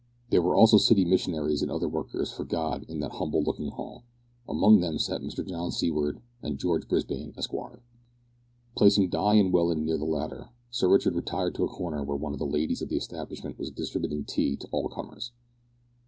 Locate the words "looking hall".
3.43-4.03